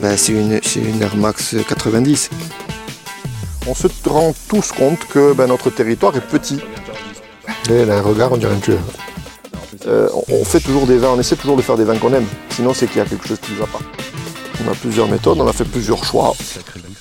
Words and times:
Ben, 0.00 0.16
c'est 0.16 0.32
une, 0.32 0.60
c'est 0.62 0.80
une 0.80 1.02
Air 1.02 1.16
Max 1.16 1.56
90. 1.68 2.30
On 3.66 3.74
se 3.74 3.88
rend 4.08 4.34
tous 4.48 4.72
compte 4.72 5.00
que 5.08 5.32
ben, 5.32 5.46
notre 5.46 5.70
territoire 5.70 6.14
est 6.16 6.20
petit. 6.20 6.60
Elle 7.68 7.90
a 7.90 7.98
un 7.98 8.02
regard, 8.02 8.32
on 8.32 8.36
dirait 8.36 8.54
un 8.54 8.60
tueur. 8.60 8.78
Euh, 9.86 10.08
on- 10.14 10.34
on 10.40 10.44
fait 10.44 10.60
toujours 10.60 10.86
des 10.86 10.98
vins, 10.98 11.10
on 11.10 11.20
essaie 11.20 11.36
toujours 11.36 11.56
de 11.56 11.62
faire 11.62 11.76
des 11.76 11.84
vins 11.84 11.96
qu'on 11.98 12.12
aime. 12.12 12.26
Sinon, 12.50 12.74
c'est 12.74 12.86
qu'il 12.86 12.98
y 12.98 13.00
a 13.00 13.04
quelque 13.04 13.26
chose 13.26 13.38
qui 13.40 13.52
ne 13.52 13.58
va 13.58 13.66
pas. 13.66 13.80
On 14.64 14.70
a 14.70 14.74
plusieurs 14.74 15.08
méthodes, 15.08 15.38
on 15.40 15.46
a 15.46 15.52
fait 15.52 15.64
plusieurs 15.64 16.04
choix. 16.04 16.34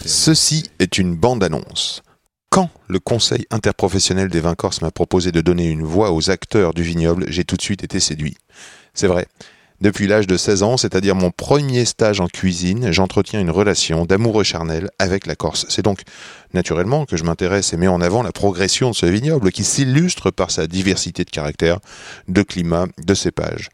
Ceci 0.05 0.63
est 0.79 0.97
une 0.97 1.15
bande-annonce. 1.15 2.01
Quand 2.49 2.69
le 2.87 2.99
Conseil 2.99 3.45
interprofessionnel 3.51 4.29
des 4.29 4.39
vins 4.39 4.55
corses 4.55 4.81
m'a 4.81 4.91
proposé 4.91 5.31
de 5.31 5.41
donner 5.41 5.67
une 5.69 5.83
voix 5.83 6.11
aux 6.11 6.29
acteurs 6.29 6.73
du 6.73 6.83
vignoble, 6.83 7.25
j'ai 7.27 7.43
tout 7.43 7.55
de 7.57 7.61
suite 7.61 7.83
été 7.83 7.99
séduit. 7.99 8.37
C'est 8.93 9.07
vrai. 9.07 9.27
Depuis 9.81 10.07
l'âge 10.07 10.25
de 10.25 10.37
16 10.37 10.63
ans, 10.63 10.77
c'est-à-dire 10.77 11.15
mon 11.15 11.31
premier 11.31 11.83
stage 11.83 12.21
en 12.21 12.27
cuisine, 12.27 12.91
j'entretiens 12.91 13.41
une 13.41 13.51
relation 13.51 14.05
d'amoureux 14.05 14.43
charnel 14.43 14.89
avec 14.99 15.27
la 15.27 15.35
Corse. 15.35 15.65
C'est 15.67 15.81
donc 15.81 16.01
naturellement 16.53 17.05
que 17.05 17.17
je 17.17 17.25
m'intéresse 17.25 17.73
et 17.73 17.77
mets 17.77 17.89
en 17.89 17.99
avant 17.99 18.23
la 18.23 18.31
progression 18.31 18.91
de 18.91 18.95
ce 18.95 19.05
vignoble 19.05 19.51
qui 19.51 19.65
s'illustre 19.65 20.31
par 20.31 20.49
sa 20.49 20.67
diversité 20.67 21.25
de 21.25 21.29
caractères, 21.29 21.79
de 22.29 22.41
climat, 22.41 22.87
de 23.05 23.13
cépages. 23.13 23.69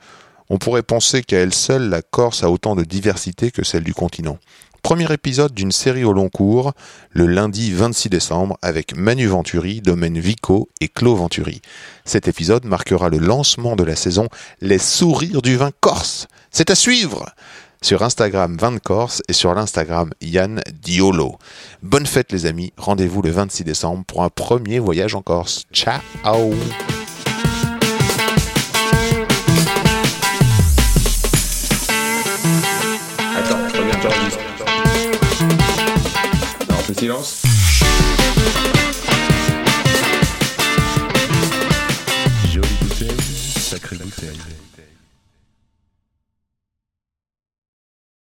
On 0.53 0.57
pourrait 0.57 0.83
penser 0.83 1.23
qu'à 1.23 1.37
elle 1.37 1.53
seule, 1.53 1.87
la 1.87 2.01
Corse 2.01 2.43
a 2.43 2.51
autant 2.51 2.75
de 2.75 2.83
diversité 2.83 3.51
que 3.51 3.63
celle 3.63 3.85
du 3.85 3.93
continent. 3.93 4.37
Premier 4.83 5.09
épisode 5.13 5.53
d'une 5.53 5.71
série 5.71 6.03
au 6.03 6.11
long 6.11 6.27
cours, 6.27 6.73
le 7.11 7.25
lundi 7.25 7.71
26 7.71 8.09
décembre, 8.09 8.57
avec 8.61 8.97
Manu 8.97 9.27
Venturi, 9.27 9.79
Domaine 9.79 10.19
Vico 10.19 10.67
et 10.81 10.89
Claude 10.89 11.19
Venturi. 11.19 11.61
Cet 12.03 12.27
épisode 12.27 12.65
marquera 12.65 13.07
le 13.07 13.19
lancement 13.19 13.77
de 13.77 13.85
la 13.85 13.95
saison 13.95 14.27
Les 14.59 14.77
sourires 14.77 15.41
du 15.41 15.55
vin 15.55 15.71
corse. 15.79 16.27
C'est 16.51 16.69
à 16.69 16.75
suivre 16.75 17.33
sur 17.81 18.03
Instagram 18.03 18.57
Vin 18.57 18.73
de 18.73 18.79
Corse 18.79 19.23
et 19.29 19.33
sur 19.33 19.53
l'Instagram 19.53 20.11
Yann 20.19 20.61
Diolo. 20.83 21.37
Bonne 21.81 22.05
fête 22.05 22.33
les 22.33 22.45
amis, 22.45 22.73
rendez-vous 22.75 23.21
le 23.21 23.31
26 23.31 23.63
décembre 23.63 24.03
pour 24.05 24.21
un 24.21 24.29
premier 24.29 24.79
voyage 24.79 25.15
en 25.15 25.21
Corse. 25.21 25.65
Ciao 25.71 26.01
silence. 37.01 37.41